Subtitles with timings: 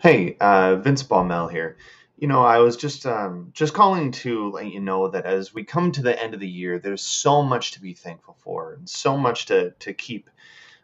[0.00, 1.76] Hey, uh, Vince Baumel here.
[2.18, 5.64] You know, I was just um, just calling to let you know that as we
[5.64, 8.88] come to the end of the year, there's so much to be thankful for, and
[8.88, 10.30] so much to to keep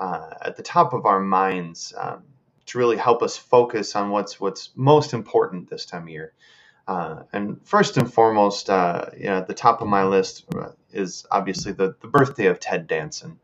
[0.00, 2.24] uh, at the top of our minds um,
[2.66, 6.32] to really help us focus on what's what's most important this time of year.
[6.88, 10.70] Uh, and first and foremost, uh, you know, at the top of my list uh,
[10.92, 13.38] is obviously the the birthday of Ted Danson.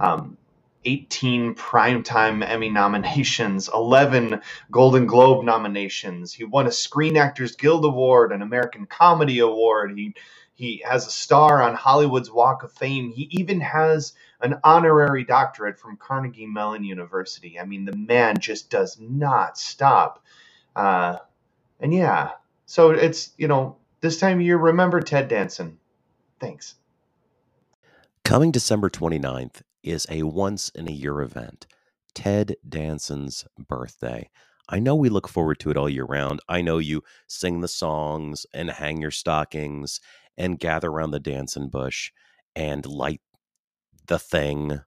[0.00, 0.38] Um,
[0.84, 4.40] 18 primetime Emmy nominations, 11
[4.70, 6.32] Golden Globe nominations.
[6.32, 9.96] He won a Screen Actors Guild Award, an American Comedy Award.
[9.96, 10.14] He
[10.54, 13.10] he has a star on Hollywood's Walk of Fame.
[13.10, 17.58] He even has an honorary doctorate from Carnegie Mellon University.
[17.58, 20.24] I mean, the man just does not stop.
[20.76, 21.16] Uh,
[21.80, 22.32] and yeah,
[22.66, 25.78] so it's, you know, this time of year, remember Ted Danson.
[26.38, 26.76] Thanks.
[28.22, 31.66] Coming December 29th is a once in a year event,
[32.14, 34.28] Ted Danson's birthday.
[34.68, 36.40] I know we look forward to it all year round.
[36.48, 40.00] I know you sing the songs and hang your stockings
[40.36, 42.10] and gather around the Danson bush
[42.56, 43.20] and light
[44.06, 44.80] the thing.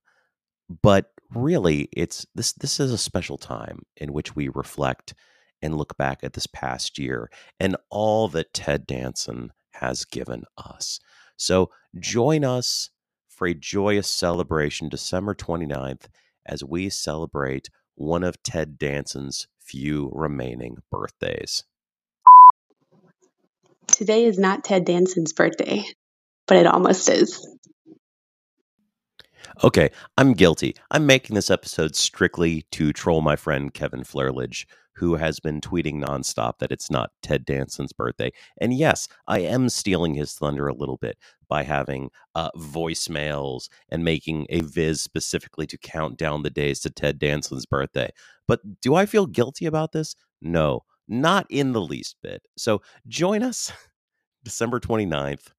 [0.81, 5.13] But really, it's this this is a special time in which we reflect
[5.61, 7.29] and look back at this past year
[7.59, 10.99] and all that Ted Danson has given us.
[11.37, 12.89] So join us
[13.37, 16.07] for a joyous celebration December 29th
[16.47, 21.63] as we celebrate one of Ted Danson's few remaining birthdays.
[23.87, 25.85] Today is not Ted Danson's birthday,
[26.47, 27.47] but it almost is.
[29.63, 30.75] Okay, I'm guilty.
[30.89, 34.65] I'm making this episode strictly to troll my friend Kevin Flerlage,
[34.97, 38.31] who has been tweeting nonstop that it's not Ted Danson's birthday.
[38.59, 41.17] And yes, I am stealing his thunder a little bit
[41.47, 46.89] by having uh, voicemails and making a viz specifically to count down the days to
[46.89, 48.09] Ted Danson's birthday.
[48.47, 50.15] But do I feel guilty about this?
[50.41, 52.41] No, not in the least bit.
[52.57, 53.71] So join us
[54.43, 55.51] December 29th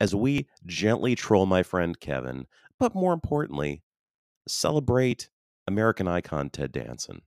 [0.00, 2.46] as we gently troll my friend Kevin,
[2.78, 3.82] but more importantly,
[4.46, 5.30] celebrate
[5.66, 7.22] American icon Ted Danson.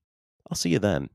[0.49, 1.09] I'll see you then.